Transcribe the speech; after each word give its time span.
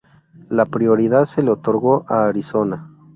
La 0.49 0.65
prioridad 0.65 1.25
se 1.25 1.43
le 1.43 1.51
otorgó 1.51 2.05
a 2.07 2.23
Arizona. 2.25 2.89